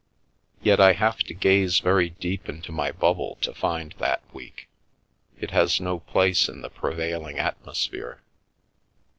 [0.63, 4.67] Yet I have to gaze very deep into my bubble to find that week—
[5.39, 8.19] it has no place in the prevailing atmosphere.